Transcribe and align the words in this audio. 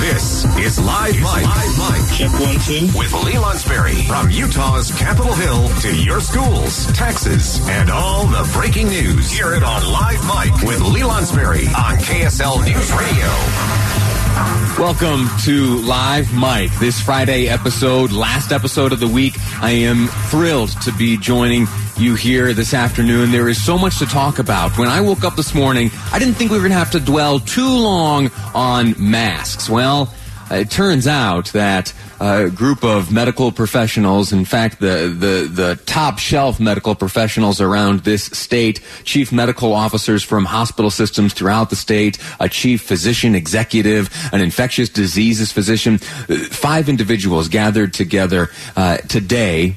This 0.00 0.44
is 0.58 0.78
Live 0.80 1.14
Mic. 1.14 1.24
Live 1.24 1.78
Mic. 1.78 2.18
Check 2.18 2.32
one, 2.32 2.58
two. 2.60 2.98
With 2.98 3.12
Lee 3.24 3.38
Lonsberry. 3.38 4.06
From 4.06 4.30
Utah's 4.30 4.90
Capitol 4.92 5.32
Hill 5.32 5.68
to 5.80 5.96
your 5.96 6.20
schools, 6.20 6.86
taxes, 6.92 7.60
and 7.68 7.90
all 7.90 8.26
the 8.26 8.48
breaking 8.52 8.88
news. 8.88 9.30
Hear 9.30 9.54
it 9.54 9.62
on 9.62 9.82
Live 9.90 10.22
Mic 10.26 10.68
with 10.68 10.80
Lee 10.80 11.02
Lonsberry 11.02 11.66
on 11.68 11.96
KSL 11.98 12.64
News 12.64 12.92
Radio. 12.92 14.03
Welcome 14.34 15.28
to 15.44 15.76
Live 15.82 16.34
Mic, 16.34 16.72
this 16.80 17.00
Friday 17.00 17.46
episode, 17.48 18.10
last 18.10 18.50
episode 18.50 18.90
of 18.92 18.98
the 18.98 19.06
week. 19.06 19.34
I 19.62 19.70
am 19.70 20.08
thrilled 20.28 20.70
to 20.82 20.92
be 20.94 21.16
joining 21.16 21.68
you 21.96 22.16
here 22.16 22.52
this 22.52 22.74
afternoon. 22.74 23.30
There 23.30 23.48
is 23.48 23.64
so 23.64 23.78
much 23.78 24.00
to 24.00 24.06
talk 24.06 24.40
about. 24.40 24.76
When 24.76 24.88
I 24.88 25.00
woke 25.00 25.22
up 25.22 25.36
this 25.36 25.54
morning, 25.54 25.92
I 26.12 26.18
didn't 26.18 26.34
think 26.34 26.50
we 26.50 26.56
were 26.56 26.62
going 26.62 26.72
to 26.72 26.78
have 26.78 26.90
to 26.90 27.00
dwell 27.00 27.38
too 27.38 27.68
long 27.68 28.32
on 28.56 28.96
masks. 28.98 29.70
Well, 29.70 30.12
it 30.50 30.70
turns 30.70 31.06
out 31.06 31.46
that 31.52 31.92
a 32.20 32.50
group 32.50 32.84
of 32.84 33.12
medical 33.12 33.52
professionals, 33.52 34.32
in 34.32 34.44
fact, 34.44 34.80
the, 34.80 35.14
the, 35.16 35.48
the 35.50 35.80
top 35.86 36.18
shelf 36.18 36.60
medical 36.60 36.94
professionals 36.94 37.60
around 37.60 38.00
this 38.00 38.24
state, 38.24 38.80
chief 39.04 39.32
medical 39.32 39.72
officers 39.72 40.22
from 40.22 40.44
hospital 40.44 40.90
systems 40.90 41.32
throughout 41.32 41.70
the 41.70 41.76
state, 41.76 42.18
a 42.40 42.48
chief 42.48 42.82
physician 42.82 43.34
executive, 43.34 44.08
an 44.32 44.40
infectious 44.40 44.88
diseases 44.88 45.52
physician, 45.52 45.98
five 45.98 46.88
individuals 46.88 47.48
gathered 47.48 47.92
together 47.92 48.50
uh, 48.76 48.96
today 48.98 49.74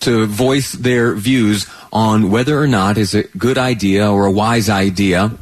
to 0.00 0.26
voice 0.26 0.72
their 0.72 1.14
views 1.14 1.66
on 1.92 2.30
whether 2.30 2.60
or 2.60 2.66
not 2.66 2.98
is 2.98 3.14
a 3.14 3.22
good 3.38 3.56
idea 3.56 4.10
or 4.10 4.26
a 4.26 4.30
wise 4.30 4.68
idea 4.68 5.32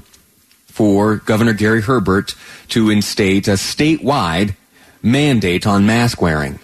for 0.66 1.16
Governor 1.16 1.52
Gary 1.52 1.82
Herbert 1.82 2.34
to 2.68 2.90
instate 2.90 3.48
a 3.48 3.52
statewide 3.52 4.54
mandate 5.02 5.66
on 5.66 5.84
mask 5.86 6.22
wearing. 6.22 6.58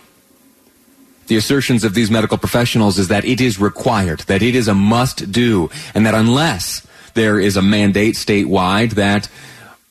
The 1.26 1.36
assertions 1.36 1.84
of 1.84 1.92
these 1.92 2.10
medical 2.10 2.38
professionals 2.38 2.98
is 2.98 3.08
that 3.08 3.24
it 3.24 3.40
is 3.40 3.60
required, 3.60 4.20
that 4.20 4.42
it 4.42 4.54
is 4.54 4.66
a 4.66 4.74
must 4.74 5.30
do, 5.30 5.68
and 5.94 6.06
that 6.06 6.14
unless 6.14 6.86
there 7.14 7.38
is 7.38 7.56
a 7.56 7.62
mandate 7.62 8.14
statewide, 8.14 8.92
that 8.92 9.28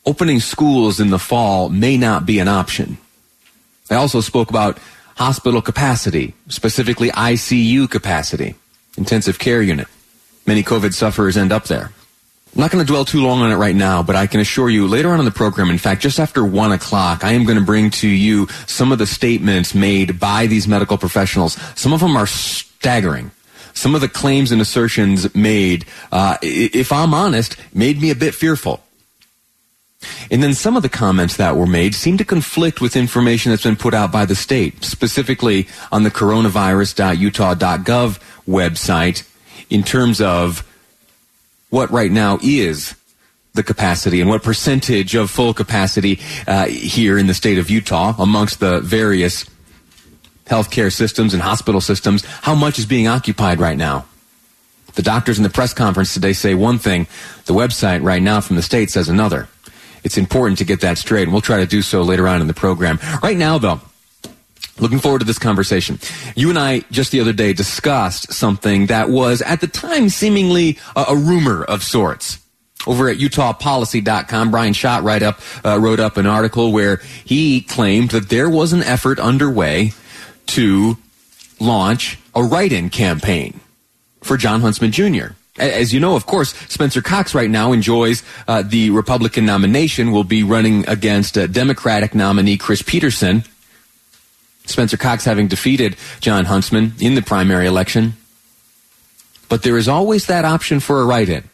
opening 0.04 0.40
schools 0.40 0.98
in 0.98 1.10
the 1.10 1.18
fall 1.18 1.68
may 1.68 1.96
not 1.96 2.26
be 2.26 2.38
an 2.38 2.48
option. 2.48 2.98
I 3.90 3.94
also 3.94 4.20
spoke 4.20 4.50
about 4.50 4.78
hospital 5.16 5.62
capacity, 5.62 6.34
specifically 6.48 7.10
ICU 7.10 7.88
capacity, 7.90 8.54
intensive 8.96 9.38
care 9.38 9.62
unit. 9.62 9.86
Many 10.46 10.62
COVID 10.62 10.94
sufferers 10.94 11.36
end 11.36 11.52
up 11.52 11.64
there. 11.64 11.92
I'm 12.58 12.62
not 12.62 12.72
going 12.72 12.84
to 12.84 12.92
dwell 12.92 13.04
too 13.04 13.22
long 13.22 13.42
on 13.42 13.52
it 13.52 13.54
right 13.54 13.76
now, 13.76 14.02
but 14.02 14.16
I 14.16 14.26
can 14.26 14.40
assure 14.40 14.68
you 14.68 14.88
later 14.88 15.10
on 15.10 15.20
in 15.20 15.24
the 15.24 15.30
program, 15.30 15.70
in 15.70 15.78
fact, 15.78 16.02
just 16.02 16.18
after 16.18 16.44
one 16.44 16.72
o'clock, 16.72 17.22
I 17.22 17.30
am 17.30 17.44
going 17.44 17.56
to 17.56 17.64
bring 17.64 17.90
to 17.90 18.08
you 18.08 18.48
some 18.66 18.90
of 18.90 18.98
the 18.98 19.06
statements 19.06 19.76
made 19.76 20.18
by 20.18 20.48
these 20.48 20.66
medical 20.66 20.98
professionals. 20.98 21.56
Some 21.76 21.92
of 21.92 22.00
them 22.00 22.16
are 22.16 22.26
staggering. 22.26 23.30
Some 23.74 23.94
of 23.94 24.00
the 24.00 24.08
claims 24.08 24.50
and 24.50 24.60
assertions 24.60 25.32
made, 25.36 25.84
uh, 26.10 26.36
if 26.42 26.90
I'm 26.90 27.14
honest, 27.14 27.54
made 27.72 28.02
me 28.02 28.10
a 28.10 28.16
bit 28.16 28.34
fearful. 28.34 28.82
And 30.28 30.42
then 30.42 30.52
some 30.52 30.76
of 30.76 30.82
the 30.82 30.88
comments 30.88 31.36
that 31.36 31.54
were 31.54 31.64
made 31.64 31.94
seem 31.94 32.18
to 32.18 32.24
conflict 32.24 32.80
with 32.80 32.96
information 32.96 33.52
that's 33.52 33.62
been 33.62 33.76
put 33.76 33.94
out 33.94 34.10
by 34.10 34.24
the 34.24 34.34
state, 34.34 34.82
specifically 34.82 35.68
on 35.92 36.02
the 36.02 36.10
coronavirus.utah.gov 36.10 38.18
website 38.48 39.22
in 39.70 39.84
terms 39.84 40.20
of 40.20 40.67
what 41.70 41.90
right 41.90 42.10
now 42.10 42.38
is 42.42 42.94
the 43.54 43.62
capacity 43.62 44.20
and 44.20 44.30
what 44.30 44.42
percentage 44.42 45.14
of 45.14 45.30
full 45.30 45.52
capacity 45.52 46.20
uh, 46.46 46.66
here 46.66 47.18
in 47.18 47.26
the 47.26 47.34
state 47.34 47.58
of 47.58 47.70
Utah 47.70 48.14
amongst 48.18 48.60
the 48.60 48.80
various 48.80 49.44
healthcare 50.46 50.92
systems 50.92 51.34
and 51.34 51.42
hospital 51.42 51.80
systems, 51.80 52.24
how 52.24 52.54
much 52.54 52.78
is 52.78 52.86
being 52.86 53.06
occupied 53.06 53.60
right 53.60 53.76
now? 53.76 54.06
The 54.94 55.02
doctors 55.02 55.38
in 55.38 55.44
the 55.44 55.50
press 55.50 55.74
conference 55.74 56.14
today 56.14 56.32
say 56.32 56.54
one 56.54 56.78
thing. 56.78 57.06
The 57.44 57.54
website 57.54 58.02
right 58.02 58.22
now 58.22 58.40
from 58.40 58.56
the 58.56 58.62
state 58.62 58.90
says 58.90 59.08
another. 59.08 59.48
It's 60.04 60.16
important 60.16 60.58
to 60.58 60.64
get 60.64 60.80
that 60.80 60.98
straight, 60.98 61.24
and 61.24 61.32
we'll 61.32 61.42
try 61.42 61.58
to 61.58 61.66
do 61.66 61.82
so 61.82 62.02
later 62.02 62.26
on 62.26 62.40
in 62.40 62.46
the 62.46 62.54
program. 62.54 62.98
Right 63.22 63.36
now, 63.36 63.58
though, 63.58 63.80
Looking 64.80 65.00
forward 65.00 65.20
to 65.20 65.24
this 65.24 65.38
conversation. 65.38 65.98
You 66.36 66.50
and 66.50 66.58
I 66.58 66.80
just 66.90 67.10
the 67.10 67.20
other 67.20 67.32
day 67.32 67.52
discussed 67.52 68.32
something 68.32 68.86
that 68.86 69.10
was 69.10 69.42
at 69.42 69.60
the 69.60 69.66
time 69.66 70.08
seemingly 70.08 70.78
a, 70.94 71.06
a 71.08 71.16
rumor 71.16 71.64
of 71.64 71.82
sorts. 71.82 72.38
Over 72.86 73.08
at 73.08 73.18
UtahPolicy.com, 73.18 74.50
Bryan 74.50 74.72
Schott 74.72 75.02
right 75.02 75.22
up, 75.22 75.40
uh, 75.64 75.78
wrote 75.80 75.98
up 75.98 76.16
an 76.16 76.26
article 76.26 76.72
where 76.72 76.98
he 77.24 77.60
claimed 77.60 78.10
that 78.10 78.28
there 78.28 78.48
was 78.48 78.72
an 78.72 78.82
effort 78.82 79.18
underway 79.18 79.92
to 80.46 80.96
launch 81.60 82.18
a 82.34 82.42
write-in 82.42 82.88
campaign 82.88 83.60
for 84.22 84.36
Jon 84.36 84.60
Huntsman 84.60 84.92
Jr. 84.92 85.32
As 85.58 85.92
you 85.92 85.98
know, 85.98 86.14
of 86.14 86.26
course, 86.26 86.54
Spencer 86.68 87.02
Cox 87.02 87.34
right 87.34 87.50
now 87.50 87.72
enjoys 87.72 88.22
uh, 88.46 88.62
the 88.62 88.90
Republican 88.90 89.44
nomination, 89.44 90.12
will 90.12 90.24
be 90.24 90.44
running 90.44 90.88
against 90.88 91.36
uh, 91.36 91.48
Democratic 91.48 92.14
nominee 92.14 92.56
Chris 92.56 92.80
Peterson 92.80 93.42
Spencer 94.68 94.96
Cox 94.96 95.24
having 95.24 95.48
defeated 95.48 95.96
Jon 96.20 96.44
Huntsman 96.44 96.92
in 97.00 97.14
the 97.14 97.22
primary 97.22 97.66
election. 97.66 98.14
But 99.48 99.62
there 99.62 99.78
is 99.78 99.88
always 99.88 100.26
that 100.26 100.44
option 100.44 100.80
for 100.80 101.00
a 101.00 101.04
write-in. 101.04 101.48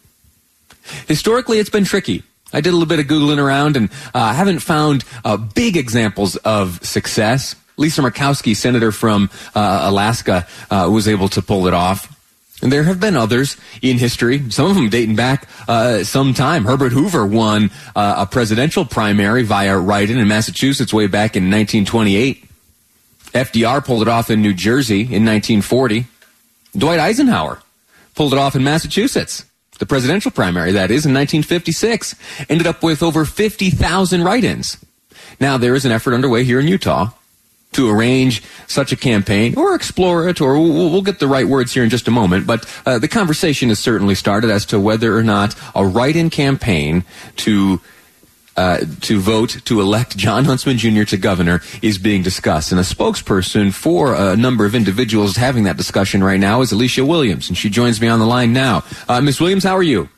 Historically, 1.06 1.58
it's 1.58 1.70
been 1.70 1.84
tricky. 1.84 2.22
I 2.53 2.60
did 2.60 2.70
a 2.70 2.72
little 2.72 2.86
bit 2.86 3.00
of 3.00 3.06
Googling 3.06 3.42
around 3.42 3.76
and 3.76 3.91
uh, 4.14 4.32
haven't 4.32 4.60
found 4.60 5.04
uh, 5.24 5.36
big 5.36 5.76
examples 5.76 6.36
of 6.36 6.84
success. 6.84 7.56
Lisa 7.76 8.03
Murkowski, 8.03 8.54
senator 8.54 8.92
from 8.92 9.30
uh, 9.54 9.80
Alaska, 9.84 10.47
uh, 10.70 10.88
was 10.92 11.08
able 11.08 11.28
to 11.30 11.42
pull 11.42 11.66
it 11.66 11.74
off. 11.74 12.14
And 12.62 12.72
there 12.72 12.84
have 12.84 13.00
been 13.00 13.16
others 13.16 13.56
in 13.82 13.98
history, 13.98 14.50
some 14.50 14.70
of 14.70 14.76
them 14.76 14.88
dating 14.88 15.16
back 15.16 15.48
uh, 15.66 16.04
some 16.04 16.32
time. 16.32 16.64
Herbert 16.64 16.92
Hoover 16.92 17.26
won 17.26 17.70
uh, 17.97 18.14
a 18.19 18.26
presidential 18.26 18.84
primary 18.84 19.42
via 19.42 19.76
write-in 19.76 20.16
in 20.16 20.28
Massachusetts 20.28 20.94
way 20.94 21.08
back 21.08 21.36
in 21.36 21.44
1928. 21.44 22.44
FDR 23.34 23.84
pulled 23.84 24.03
it 24.03 24.09
off 24.09 24.31
in 24.31 24.41
New 24.41 24.55
Jersey 24.55 25.00
in 25.00 25.25
1940. 25.25 26.06
Dwight 26.77 27.00
Eisenhower 27.00 27.61
pulled 28.15 28.33
it 28.33 28.39
off 28.39 28.56
in 28.56 28.65
Massachusetts. 28.65 29.45
The 29.78 29.87
presidential 29.87 30.31
primary, 30.31 30.71
that 30.72 30.93
is, 30.93 31.05
in 31.05 31.12
1956. 31.12 32.15
Ended 32.49 32.67
up 32.67 32.83
with 32.83 33.03
over 33.03 33.25
50,000 33.25 34.22
write-ins. 34.22 34.78
Now, 35.41 35.59
there 35.59 35.75
is 35.75 35.84
an 35.84 35.91
effort 35.91 36.15
underway 36.15 36.45
here 36.45 36.61
in 36.61 36.69
Utah 36.69 37.11
to 37.72 37.91
arrange 37.91 38.41
such 38.69 38.93
a 38.93 38.97
campaign 38.97 39.55
or 39.56 39.75
explore 39.75 40.28
it, 40.28 40.41
or 40.41 40.55
we'll, 40.55 40.91
we'll 40.91 41.03
get 41.03 41.19
the 41.19 41.27
right 41.27 41.49
words 41.49 41.75
here 41.75 41.83
in 41.83 41.91
just 41.91 42.06
a 42.06 42.12
moment. 42.12 42.47
But 42.47 42.72
uh, 42.87 43.01
the 43.01 43.09
conversation 43.09 43.69
has 43.69 43.81
certainly 43.81 44.15
started 44.15 44.49
as 44.49 44.65
to 44.66 44.78
whether 44.78 45.16
or 45.16 45.25
not 45.25 45.56
a 45.75 45.84
write-in 45.84 46.31
campaign 46.31 47.05
to 47.39 47.81
uh, 48.56 48.78
to 49.03 49.20
vote 49.20 49.60
to 49.65 49.81
elect 49.81 50.16
Jon 50.16 50.44
Huntsman 50.44 50.78
Jr. 50.78 51.04
to 51.04 51.16
governor 51.16 51.60
is 51.83 51.98
being 51.98 52.22
discussed. 52.22 52.71
And 52.71 52.80
a 52.80 52.84
spokesperson 52.84 53.72
for 53.72 54.15
a 54.15 54.36
number 54.36 54.65
of 54.65 54.74
individuals 54.74 55.36
having 55.36 55.65
that 55.65 55.77
discussion 55.77 56.22
right 56.22 56.41
now 56.41 56.60
is 56.60 56.72
Alicia 56.72 57.04
Williams, 57.04 57.48
and 57.48 57.56
she 57.56 57.68
joins 57.71 58.01
me 58.01 58.09
on 58.09 58.18
the 58.18 58.27
line 58.27 58.53
now. 58.53 58.84
Uh, 59.09 59.21
Ms. 59.21 59.41
Williams, 59.41 59.65
how 59.65 59.77
are 59.77 59.83
you? 59.83 60.09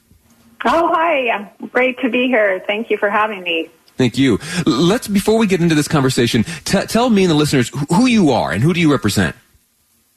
Oh, 0.64 0.90
hi. 0.92 1.50
Great 1.72 1.98
to 2.00 2.10
be 2.10 2.26
here. 2.26 2.62
Thank 2.66 2.90
you 2.90 2.96
for 2.96 3.08
having 3.08 3.42
me. 3.42 3.70
Thank 3.96 4.18
you. 4.18 4.38
Let's, 4.66 5.08
before 5.08 5.38
we 5.38 5.46
get 5.46 5.60
into 5.60 5.74
this 5.74 5.88
conversation, 5.88 6.44
t- 6.64 6.86
tell 6.86 7.08
me 7.08 7.24
and 7.24 7.30
the 7.30 7.34
listeners 7.34 7.70
who 7.88 8.06
you 8.06 8.30
are 8.30 8.52
and 8.52 8.62
who 8.62 8.74
do 8.74 8.80
you 8.80 8.90
represent? 8.90 9.34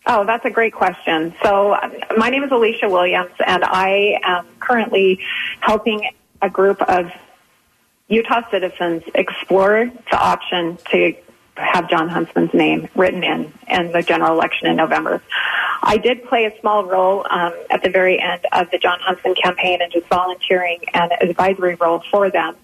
Oh, 0.05 0.25
that's 0.25 0.43
a 0.43 0.49
great 0.49 0.73
question. 0.73 1.33
So, 1.43 1.77
my 2.17 2.29
name 2.29 2.43
is 2.43 2.51
Alicia 2.51 2.89
Williams, 2.89 3.31
and 3.45 3.63
I 3.63 4.19
am 4.23 4.45
currently 4.59 5.19
helping 5.59 6.09
a 6.41 6.49
group 6.49 6.81
of 6.81 7.11
Utah 8.09 8.41
citizens 8.49 9.03
explored 9.13 9.91
the 10.09 10.17
option 10.17 10.77
to 10.91 11.15
have 11.55 11.89
Jon 11.89 12.09
Huntsman's 12.09 12.53
name 12.53 12.87
written 12.95 13.23
in 13.23 13.53
in 13.67 13.91
the 13.91 14.01
general 14.01 14.33
election 14.33 14.67
in 14.67 14.75
November. 14.75 15.21
I 15.81 15.97
did 15.97 16.25
play 16.25 16.45
a 16.45 16.59
small 16.59 16.85
role 16.85 17.25
um, 17.29 17.53
at 17.69 17.83
the 17.83 17.89
very 17.89 18.19
end 18.19 18.45
of 18.51 18.71
the 18.71 18.77
Jon 18.77 18.99
Huntsman 18.99 19.35
campaign 19.35 19.79
and 19.81 19.91
just 19.91 20.07
volunteering 20.07 20.79
an 20.93 21.11
advisory 21.21 21.75
role 21.75 22.03
for 22.11 22.29
them. 22.29 22.55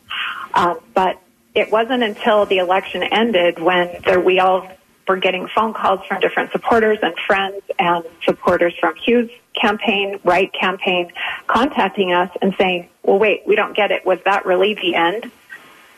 Um, 0.54 0.80
but 0.94 1.22
it 1.54 1.72
wasn't 1.72 2.04
until 2.04 2.46
the 2.46 2.58
election 2.58 3.04
ended 3.04 3.60
when 3.60 4.02
there, 4.04 4.20
we 4.20 4.40
all 4.40 4.68
were 5.08 5.18
getting 5.18 5.48
phone 5.48 5.74
calls 5.74 6.06
from 6.08 6.20
different 6.20 6.52
supporters 6.52 6.98
and 7.02 7.14
friends 7.28 7.62
and 7.78 8.04
supporters 8.24 8.74
from 8.80 8.96
Hughes 8.96 9.30
campaign, 9.60 10.20
Wright 10.24 10.52
campaign, 10.54 11.12
contacting 11.48 12.12
us 12.12 12.30
and 12.42 12.54
saying, 12.58 12.90
well, 13.04 13.20
wait, 13.20 13.44
we 13.46 13.56
don't 13.56 13.76
get 13.76 13.92
it. 13.92 14.06
Was 14.06 14.20
that 14.26 14.46
really 14.46 14.74
the 14.74 14.96
end? 14.96 15.32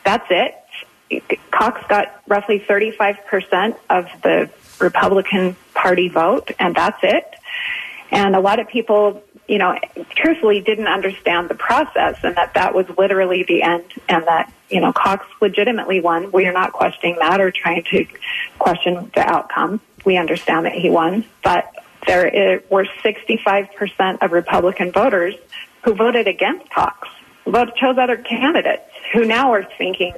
That's 0.04 0.26
it. 0.30 0.54
Cox 1.50 1.80
got 1.88 2.22
roughly 2.26 2.60
35% 2.60 3.76
of 3.88 4.06
the 4.22 4.50
Republican 4.80 5.56
Party 5.74 6.08
vote, 6.08 6.50
and 6.58 6.74
that's 6.74 6.98
it. 7.02 7.24
And 8.10 8.34
a 8.36 8.40
lot 8.40 8.58
of 8.58 8.68
people, 8.68 9.22
you 9.46 9.58
know, 9.58 9.78
truthfully 10.14 10.60
didn't 10.60 10.86
understand 10.86 11.48
the 11.48 11.54
process 11.54 12.16
and 12.22 12.36
that 12.36 12.54
that 12.54 12.74
was 12.74 12.86
literally 12.96 13.42
the 13.42 13.62
end 13.62 13.84
and 14.08 14.26
that, 14.26 14.52
you 14.70 14.80
know, 14.80 14.92
Cox 14.92 15.26
legitimately 15.40 16.00
won. 16.00 16.32
We 16.32 16.46
are 16.46 16.52
not 16.52 16.72
questioning 16.72 17.16
that 17.20 17.40
or 17.40 17.50
trying 17.50 17.84
to 17.84 18.06
question 18.58 19.10
the 19.14 19.20
outcome. 19.20 19.80
We 20.04 20.16
understand 20.16 20.66
that 20.66 20.72
he 20.72 20.88
won, 20.88 21.24
but 21.42 21.70
there 22.06 22.62
were 22.70 22.86
65% 23.02 24.18
of 24.22 24.32
Republican 24.32 24.92
voters 24.92 25.34
who 25.84 25.94
voted 25.94 26.28
against 26.28 26.70
Cox, 26.70 27.08
voted, 27.46 27.74
chose 27.76 27.98
other 27.98 28.16
candidates 28.16 28.82
who 29.12 29.24
now 29.24 29.52
are 29.52 29.64
thinking, 29.78 30.14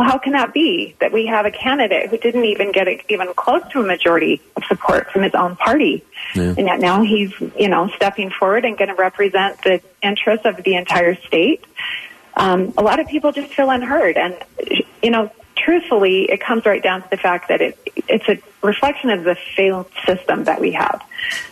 well, 0.00 0.08
how 0.08 0.16
can 0.16 0.32
that 0.32 0.54
be 0.54 0.96
that 1.00 1.12
we 1.12 1.26
have 1.26 1.44
a 1.44 1.50
candidate 1.50 2.08
who 2.08 2.16
didn't 2.16 2.46
even 2.46 2.72
get 2.72 2.88
a, 2.88 3.02
even 3.12 3.34
close 3.34 3.62
to 3.72 3.80
a 3.80 3.86
majority 3.86 4.40
of 4.56 4.64
support 4.64 5.10
from 5.10 5.22
his 5.22 5.34
own 5.34 5.56
party, 5.56 6.02
yeah. 6.34 6.54
and 6.56 6.66
yet 6.66 6.80
now 6.80 7.02
he's 7.02 7.32
you 7.58 7.68
know 7.68 7.90
stepping 7.96 8.30
forward 8.30 8.64
and 8.64 8.78
going 8.78 8.88
to 8.88 8.94
represent 8.94 9.62
the 9.62 9.82
interests 10.02 10.46
of 10.46 10.62
the 10.62 10.74
entire 10.74 11.16
state. 11.16 11.62
Um, 12.34 12.72
a 12.78 12.82
lot 12.82 12.98
of 12.98 13.08
people 13.08 13.30
just 13.32 13.52
feel 13.52 13.68
unheard, 13.68 14.16
and 14.16 14.38
you 15.02 15.10
know, 15.10 15.30
truthfully, 15.64 16.24
it 16.24 16.40
comes 16.40 16.64
right 16.66 16.82
down 16.82 17.02
to 17.02 17.10
the 17.10 17.16
fact 17.16 17.48
that 17.48 17.60
it 17.60 17.78
it's 18.08 18.28
a 18.28 18.40
reflection 18.66 19.10
of 19.10 19.24
the 19.24 19.36
failed 19.56 19.90
system 20.06 20.44
that 20.44 20.60
we 20.60 20.72
have, 20.72 21.02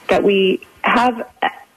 that 0.09 0.23
we 0.23 0.67
have 0.83 1.29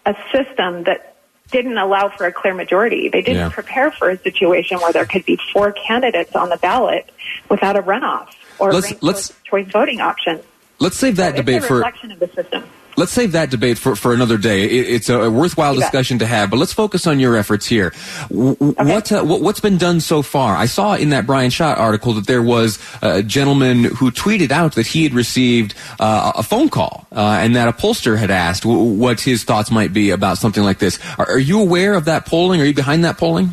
a 0.06 0.16
system 0.32 0.84
that 0.84 1.16
didn't 1.52 1.78
allow 1.78 2.10
for 2.10 2.26
a 2.26 2.32
clear 2.32 2.54
majority. 2.54 3.10
They 3.10 3.22
didn't 3.22 3.38
yeah. 3.38 3.50
prepare 3.50 3.92
for 3.92 4.10
a 4.10 4.18
situation 4.18 4.80
where 4.80 4.94
there 4.94 5.06
could 5.06 5.26
be 5.26 5.38
four 5.52 5.74
candidates 5.74 6.36
on 6.36 6.50
the 6.50 6.58
ballot 6.58 7.12
without 7.50 7.76
a 7.76 7.82
runoff 7.82 8.30
or 8.58 8.72
let's, 8.72 9.04
let's, 9.04 9.34
choice 9.44 9.68
voting 9.68 10.00
option. 10.00 10.40
Let's 10.80 10.98
save 10.98 11.18
that 11.18 11.32
so 11.32 11.38
debate 11.38 11.64
for 11.64 11.76
reflection 11.76 12.12
of 12.12 12.20
the 12.20 12.28
system 12.30 12.64
let's 12.98 13.12
save 13.12 13.32
that 13.34 13.50
debate 13.50 13.78
for, 13.78 13.96
for 13.96 14.14
another 14.14 14.38
day. 14.38 14.64
It, 14.64 14.90
it's 14.90 15.10
a, 15.10 15.30
worthwhile 15.30 15.76
discussion 15.76 16.20
to 16.20 16.26
have, 16.26 16.50
but 16.50 16.58
let's 16.58 16.74
focus 16.74 17.08
on 17.08 17.20
your 17.20 17.36
efforts 17.36 17.66
here. 17.66 17.94
okay. 18.32 18.94
What, 18.94 19.12
uh, 19.12 19.24
what, 19.24 19.56
has 19.56 19.60
been 19.60 19.78
done 19.78 20.00
so 20.00 20.22
far? 20.22 20.56
I 20.56 20.66
saw 20.66 20.96
in 20.96 21.10
that 21.10 21.26
Bryan 21.26 21.50
Schott 21.50 21.78
article 21.78 22.14
that 22.14 22.28
there 22.28 22.42
was 22.42 22.80
a 23.02 23.24
gentleman 23.24 23.84
who 23.84 24.12
tweeted 24.12 24.52
out 24.52 24.76
that 24.76 24.88
he 24.88 25.04
had 25.04 25.14
received 25.14 25.76
uh, 26.00 26.34
a 26.36 26.44
phone 26.44 26.70
call 26.70 27.08
uh, 27.12 27.40
and 27.42 27.56
that 27.56 27.68
a 27.68 27.74
pollster 27.74 28.18
had 28.18 28.32
asked 28.32 28.64
w- 28.64 28.94
what 28.94 29.22
his 29.22 29.44
thoughts 29.44 29.72
might 29.72 29.94
be 29.94 30.12
about 30.12 30.38
something 30.38 30.64
like 30.64 30.80
this. 30.80 31.00
Are, 31.18 31.32
are 31.32 31.40
you 31.40 31.62
aware 31.62 31.94
of 31.94 32.06
that 32.06 32.26
polling? 32.26 32.62
Are 32.62 32.66
you 32.66 32.74
behind 32.74 33.04
that 33.06 33.18
polling? 33.18 33.52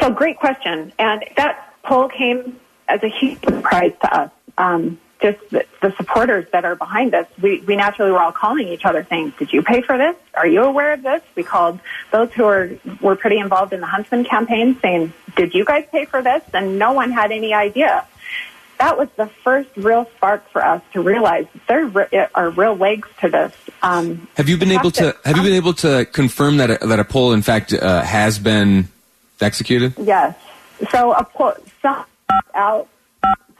So, 0.00 0.10
great 0.10 0.38
question. 0.38 0.92
And 0.98 1.24
that 1.36 1.74
poll 1.82 2.08
came 2.08 2.58
as 2.88 3.02
a 3.02 3.08
huge 3.08 3.42
surprise 3.44 3.92
to 4.02 4.14
us. 4.14 4.30
Um, 4.58 4.98
just 5.20 5.38
the, 5.50 5.64
the, 5.82 5.92
supporters 5.96 6.46
that 6.52 6.64
are 6.64 6.74
behind 6.74 7.14
us, 7.14 7.26
we, 7.40 7.60
we 7.60 7.76
naturally 7.76 8.10
were 8.10 8.20
all 8.20 8.32
calling 8.32 8.68
each 8.68 8.84
other 8.84 9.06
saying, 9.08 9.34
did 9.38 9.52
you 9.52 9.62
pay 9.62 9.82
for 9.82 9.98
this? 9.98 10.16
Are 10.34 10.46
you 10.46 10.62
aware 10.62 10.92
of 10.92 11.02
this? 11.02 11.22
We 11.34 11.42
called 11.42 11.78
those 12.10 12.32
who 12.32 12.44
were, 12.44 12.78
were 13.00 13.16
pretty 13.16 13.38
involved 13.38 13.72
in 13.72 13.80
the 13.80 13.86
Huntsman 13.86 14.24
campaign 14.24 14.78
saying, 14.80 15.12
did 15.36 15.54
you 15.54 15.64
guys 15.64 15.86
pay 15.90 16.06
for 16.06 16.22
this? 16.22 16.42
And 16.54 16.78
no 16.78 16.92
one 16.92 17.10
had 17.10 17.32
any 17.32 17.52
idea. 17.52 18.06
That 18.78 18.96
was 18.96 19.08
the 19.16 19.26
first 19.26 19.68
real 19.76 20.08
spark 20.16 20.48
for 20.50 20.64
us 20.64 20.82
to 20.94 21.02
realize 21.02 21.46
there 21.68 21.90
are 22.34 22.50
real 22.50 22.74
legs 22.74 23.08
to 23.20 23.28
this. 23.28 23.52
Um, 23.82 24.26
have 24.36 24.48
you 24.48 24.56
been 24.56 24.72
able 24.72 24.90
to, 24.92 25.12
to 25.12 25.18
have 25.24 25.36
you 25.36 25.42
been 25.42 25.52
able 25.52 25.74
to 25.74 26.06
confirm 26.06 26.56
that 26.56 26.82
a, 26.82 26.86
that 26.86 26.98
a 26.98 27.04
poll, 27.04 27.32
in 27.32 27.42
fact, 27.42 27.74
uh, 27.74 28.00
has 28.00 28.38
been 28.38 28.88
executed? 29.38 29.94
Yes. 29.98 30.34
So 30.90 31.12
a 31.12 31.24
poll, 31.24 31.54
some 31.82 32.06
out 32.54 32.88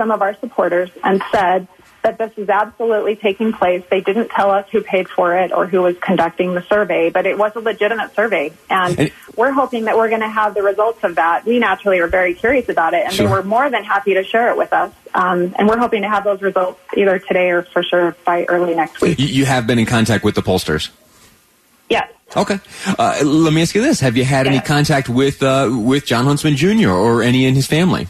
some 0.01 0.11
of 0.11 0.23
our 0.23 0.35
supporters 0.37 0.89
and 1.05 1.23
said 1.31 1.69
that 2.01 2.17
this 2.17 2.33
is 2.39 2.49
absolutely 2.49 3.17
taking 3.17 3.53
place. 3.53 3.85
They 3.91 4.01
didn't 4.01 4.31
tell 4.31 4.51
us 4.51 4.67
who 4.73 4.81
paid 4.81 5.11
for 5.11 5.37
it 5.37 5.53
or 5.53 5.67
who 5.67 5.83
was 5.83 5.95
conducting 6.01 6.55
the 6.55 6.63
survey, 6.63 7.11
but 7.11 7.27
it 7.27 7.37
was 7.37 7.53
a 7.55 7.61
legitimate 7.61 8.15
survey. 8.15 8.51
And, 8.71 9.13
we're 9.37 9.53
hoping 9.53 9.85
that 9.85 9.97
we're 9.97 10.09
going 10.09 10.23
to 10.23 10.29
have 10.29 10.55
the 10.55 10.63
results 10.63 11.05
of 11.05 11.17
that. 11.17 11.45
We 11.45 11.59
naturally 11.59 11.99
are 12.01 12.07
very 12.07 12.35
curious 12.35 12.69
about 12.69 12.95
it, 12.95 13.05
and 13.05 13.13
sure. 13.13 13.27
they 13.27 13.33
were 13.33 13.43
more 13.43 13.71
than 13.71 13.85
happy 13.85 14.15
to 14.15 14.25
share 14.25 14.51
it 14.51 14.57
with 14.57 14.73
us. 14.73 14.93
Um, 15.15 15.55
and 15.59 15.69
we're 15.69 15.79
hoping 15.79 16.03
to 16.03 16.09
have 16.09 16.25
those 16.25 16.43
results 16.43 16.81
either 16.97 17.19
today 17.19 17.51
or 17.51 17.63
for 17.63 17.83
sure 17.83 18.17
by 18.25 18.45
early 18.47 18.75
next 18.75 19.01
week. 19.01 19.19
You 19.19 19.45
have 19.45 19.67
been 19.67 19.79
in 19.79 19.87
contact 19.87 20.25
with 20.25 20.35
the 20.35 20.43
pollsters? 20.43 20.91
Yes. 21.89 22.11
Okay. 22.37 22.59
Uh, 22.99 23.21
let 23.25 23.53
me 23.53 23.63
ask 23.63 23.75
you 23.75 23.83
this: 23.83 24.01
Have 24.01 24.17
you 24.17 24.25
had 24.25 24.47
yes. 24.47 24.55
any 24.55 24.65
contact 24.65 25.09
with 25.09 25.43
uh, 25.43 25.71
with 25.71 26.07
Jon 26.07 26.25
Huntsman 26.25 26.57
Jr. 26.57 26.91
or 26.91 27.23
any 27.23 27.47
in 27.47 27.55
his 27.55 27.67
family? 27.67 28.09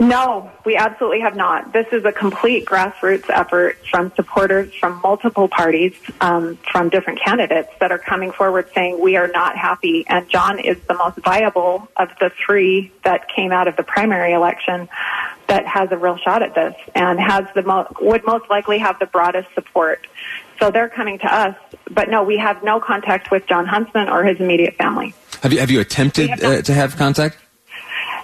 No, 0.00 0.50
we 0.64 0.76
absolutely 0.76 1.20
have 1.20 1.34
not. 1.34 1.72
This 1.72 1.86
is 1.92 2.04
a 2.04 2.12
complete 2.12 2.64
grassroots 2.64 3.28
effort 3.28 3.78
from 3.90 4.12
supporters 4.14 4.72
from 4.74 5.00
multiple 5.02 5.48
parties, 5.48 5.92
um, 6.20 6.56
from 6.70 6.88
different 6.88 7.20
candidates 7.20 7.70
that 7.80 7.90
are 7.90 7.98
coming 7.98 8.30
forward 8.30 8.68
saying 8.74 9.00
we 9.00 9.16
are 9.16 9.28
not 9.28 9.56
happy. 9.56 10.04
And 10.08 10.28
Jon 10.28 10.60
is 10.60 10.76
the 10.86 10.94
most 10.94 11.18
viable 11.18 11.88
of 11.96 12.10
the 12.20 12.30
three 12.30 12.92
that 13.02 13.28
came 13.28 13.50
out 13.50 13.66
of 13.66 13.76
the 13.76 13.82
primary 13.82 14.32
election 14.32 14.88
that 15.48 15.66
has 15.66 15.90
a 15.90 15.96
real 15.96 16.16
shot 16.18 16.42
at 16.42 16.54
this 16.54 16.74
and 16.94 17.18
has 17.18 17.46
the 17.54 17.62
mo- 17.62 17.92
would 18.00 18.24
most 18.24 18.48
likely 18.48 18.78
have 18.78 18.98
the 19.00 19.06
broadest 19.06 19.48
support. 19.54 20.06
So 20.60 20.70
they're 20.70 20.88
coming 20.88 21.18
to 21.20 21.34
us, 21.34 21.56
but 21.90 22.08
no, 22.08 22.22
we 22.22 22.36
have 22.38 22.62
no 22.62 22.80
contact 22.80 23.30
with 23.30 23.46
Jon 23.46 23.66
Huntsman 23.66 24.08
or 24.08 24.24
his 24.24 24.38
immediate 24.38 24.76
family. 24.76 25.14
Have 25.42 25.52
you 25.52 25.60
have 25.60 25.70
you 25.70 25.80
attempted 25.80 26.30
have 26.30 26.44
uh, 26.44 26.62
to 26.62 26.74
have 26.74 26.96
contact? 26.96 27.38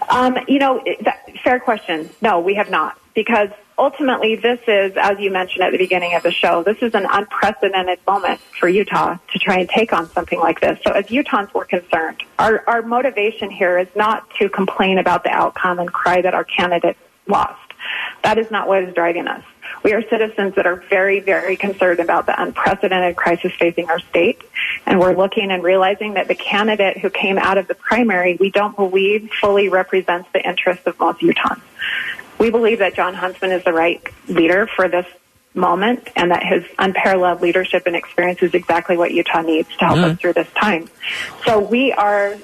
Um, 0.08 0.38
you 0.48 0.58
know, 0.58 0.82
that, 1.02 1.26
fair 1.42 1.60
question. 1.60 2.10
No, 2.20 2.40
we 2.40 2.54
have 2.54 2.70
not. 2.70 2.98
Because 3.14 3.48
ultimately, 3.78 4.36
this 4.36 4.60
is, 4.66 4.92
as 4.96 5.18
you 5.20 5.30
mentioned 5.30 5.62
at 5.62 5.72
the 5.72 5.78
beginning 5.78 6.14
of 6.14 6.22
the 6.22 6.32
show, 6.32 6.62
this 6.62 6.78
is 6.82 6.94
an 6.94 7.06
unprecedented 7.08 8.00
moment 8.06 8.40
for 8.58 8.68
Utah 8.68 9.18
to 9.32 9.38
try 9.38 9.58
and 9.58 9.68
take 9.68 9.92
on 9.92 10.08
something 10.10 10.38
like 10.38 10.60
this. 10.60 10.80
So 10.84 10.92
as 10.92 11.06
Utahns, 11.06 11.52
we're 11.54 11.64
concerned. 11.64 12.22
Our, 12.38 12.64
our 12.66 12.82
motivation 12.82 13.50
here 13.50 13.78
is 13.78 13.88
not 13.94 14.28
to 14.38 14.48
complain 14.48 14.98
about 14.98 15.22
the 15.22 15.30
outcome 15.30 15.78
and 15.78 15.92
cry 15.92 16.22
that 16.22 16.34
our 16.34 16.44
candidate 16.44 16.96
lost. 17.26 17.60
That 18.22 18.38
is 18.38 18.50
not 18.50 18.66
what 18.66 18.82
is 18.82 18.94
driving 18.94 19.28
us. 19.28 19.44
We 19.84 19.92
are 19.92 20.02
citizens 20.08 20.54
that 20.54 20.66
are 20.66 20.76
very, 20.76 21.20
very 21.20 21.56
concerned 21.56 22.00
about 22.00 22.24
the 22.24 22.42
unprecedented 22.42 23.16
crisis 23.16 23.52
facing 23.58 23.90
our 23.90 24.00
state. 24.00 24.40
And 24.86 24.98
we're 24.98 25.14
looking 25.14 25.50
and 25.50 25.62
realizing 25.62 26.14
that 26.14 26.26
the 26.26 26.34
candidate 26.34 26.96
who 26.96 27.10
came 27.10 27.36
out 27.36 27.58
of 27.58 27.68
the 27.68 27.74
primary, 27.74 28.36
we 28.40 28.50
don't 28.50 28.74
believe 28.74 29.30
fully 29.40 29.68
represents 29.68 30.28
the 30.32 30.42
interests 30.42 30.86
of 30.86 30.98
most 30.98 31.20
Utahns. 31.20 31.60
We 32.38 32.50
believe 32.50 32.78
that 32.78 32.94
Jon 32.94 33.12
Huntsman 33.12 33.52
is 33.52 33.62
the 33.62 33.74
right 33.74 34.02
leader 34.26 34.66
for 34.66 34.88
this 34.88 35.06
moment 35.52 36.08
and 36.16 36.30
that 36.30 36.42
his 36.42 36.64
unparalleled 36.78 37.42
leadership 37.42 37.84
and 37.86 37.94
experience 37.94 38.42
is 38.42 38.54
exactly 38.54 38.96
what 38.96 39.12
Utah 39.12 39.42
needs 39.42 39.68
to 39.76 39.84
help 39.84 39.98
mm. 39.98 40.04
us 40.04 40.18
through 40.18 40.32
this 40.32 40.48
time. 40.54 40.88
So 41.44 41.60
we 41.60 41.92
are 41.92 42.36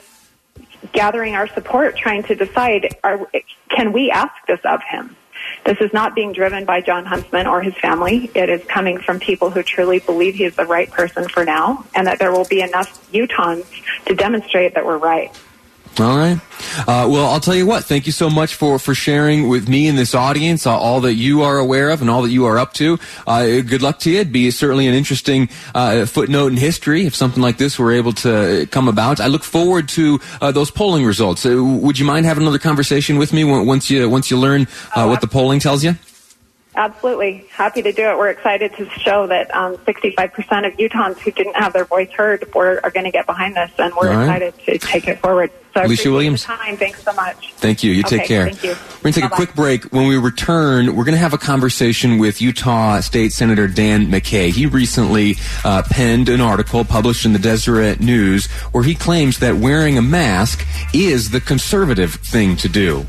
gathering 0.92 1.34
our 1.34 1.48
support, 1.48 1.96
trying 1.96 2.22
to 2.24 2.34
decide, 2.34 2.96
are, 3.02 3.30
can 3.68 3.92
we 3.92 4.10
ask 4.10 4.34
this 4.46 4.60
of 4.64 4.82
him? 4.82 5.16
This 5.64 5.78
is 5.80 5.92
not 5.92 6.14
being 6.14 6.32
driven 6.32 6.64
by 6.64 6.80
Jon 6.80 7.04
Huntsman 7.04 7.46
or 7.46 7.62
his 7.62 7.74
family. 7.74 8.30
It 8.34 8.48
is 8.48 8.64
coming 8.64 8.98
from 8.98 9.20
people 9.20 9.50
who 9.50 9.62
truly 9.62 9.98
believe 9.98 10.34
he 10.34 10.44
is 10.44 10.56
the 10.56 10.64
right 10.64 10.90
person 10.90 11.28
for 11.28 11.44
now 11.44 11.84
and 11.94 12.06
that 12.06 12.18
there 12.18 12.32
will 12.32 12.46
be 12.46 12.62
enough 12.62 13.10
Utahns 13.12 13.66
to 14.06 14.14
demonstrate 14.14 14.74
that 14.74 14.84
we're 14.84 14.98
right. 14.98 15.30
All 15.98 16.16
right. 16.16 16.40
Uh, 16.78 17.06
well, 17.10 17.26
I'll 17.30 17.40
tell 17.40 17.54
you 17.54 17.66
what. 17.66 17.84
Thank 17.84 18.06
you 18.06 18.12
so 18.12 18.30
much 18.30 18.54
for, 18.54 18.78
for 18.78 18.94
sharing 18.94 19.48
with 19.48 19.68
me 19.68 19.88
and 19.88 19.98
this 19.98 20.14
audience 20.14 20.66
uh, 20.66 20.76
all 20.76 21.00
that 21.02 21.14
you 21.14 21.42
are 21.42 21.58
aware 21.58 21.90
of 21.90 22.00
and 22.00 22.10
all 22.10 22.22
that 22.22 22.30
you 22.30 22.46
are 22.46 22.58
up 22.58 22.72
to. 22.74 22.98
Uh, 23.26 23.60
good 23.60 23.82
luck 23.82 23.98
to 24.00 24.10
you. 24.10 24.20
It'd 24.20 24.32
be 24.32 24.50
certainly 24.50 24.86
an 24.86 24.94
interesting 24.94 25.48
uh, 25.74 26.06
footnote 26.06 26.48
in 26.48 26.56
history 26.56 27.06
if 27.06 27.14
something 27.14 27.42
like 27.42 27.58
this 27.58 27.78
were 27.78 27.92
able 27.92 28.12
to 28.14 28.66
come 28.70 28.88
about. 28.88 29.20
I 29.20 29.26
look 29.26 29.44
forward 29.44 29.88
to 29.90 30.20
uh, 30.40 30.52
those 30.52 30.70
polling 30.70 31.04
results. 31.04 31.44
Uh, 31.44 31.62
would 31.62 31.98
you 31.98 32.04
mind 32.04 32.26
having 32.26 32.42
another 32.42 32.58
conversation 32.58 33.18
with 33.18 33.32
me 33.32 33.44
once 33.44 33.90
you 33.90 34.08
once 34.08 34.30
you 34.30 34.38
learn 34.38 34.66
what 34.94 35.20
the 35.20 35.26
polling 35.26 35.60
tells 35.60 35.84
you? 35.84 35.94
Absolutely. 36.80 37.44
Happy 37.50 37.82
to 37.82 37.92
do 37.92 38.08
it. 38.08 38.16
We're 38.16 38.30
excited 38.30 38.74
to 38.76 38.88
show 38.88 39.26
that 39.26 39.54
um, 39.54 39.76
65% 39.76 40.66
of 40.66 40.78
Utahns 40.78 41.18
who 41.18 41.30
didn't 41.30 41.56
have 41.56 41.74
their 41.74 41.84
voice 41.84 42.10
heard 42.10 42.42
are, 42.56 42.80
are 42.82 42.90
going 42.90 43.04
to 43.04 43.10
get 43.10 43.26
behind 43.26 43.54
this, 43.54 43.70
and 43.76 43.92
we're 43.94 44.08
right. 44.08 44.22
excited 44.22 44.58
to 44.64 44.78
take 44.78 45.06
it 45.06 45.18
forward. 45.18 45.50
So 45.74 45.84
Alicia 45.84 46.10
Williams. 46.10 46.42
time. 46.42 46.78
Thanks 46.78 47.02
so 47.04 47.12
much. 47.12 47.52
Thank 47.54 47.84
you. 47.84 47.92
You 47.92 48.00
okay, 48.00 48.18
take 48.18 48.26
care. 48.26 48.44
Thank 48.46 48.64
you. 48.64 48.70
We're 48.70 49.02
going 49.02 49.12
to 49.12 49.20
take 49.20 49.30
Bye-bye. 49.30 49.34
a 49.34 49.46
quick 49.46 49.54
break. 49.54 49.84
When 49.92 50.08
we 50.08 50.16
return, 50.16 50.96
we're 50.96 51.04
going 51.04 51.14
to 51.14 51.20
have 51.20 51.34
a 51.34 51.38
conversation 51.38 52.18
with 52.18 52.40
Utah 52.40 53.00
State 53.00 53.32
Senator 53.32 53.68
Dan 53.68 54.06
McCay. 54.06 54.50
He 54.50 54.64
recently 54.64 55.36
uh, 55.64 55.82
penned 55.88 56.28
an 56.30 56.40
article 56.40 56.84
published 56.84 57.26
in 57.26 57.34
the 57.34 57.38
Deseret 57.38 58.00
News 58.00 58.46
where 58.72 58.82
he 58.82 58.94
claims 58.94 59.38
that 59.40 59.56
wearing 59.56 59.98
a 59.98 60.02
mask 60.02 60.66
is 60.94 61.30
the 61.30 61.40
conservative 61.40 62.14
thing 62.14 62.56
to 62.56 62.68
do. 62.68 63.06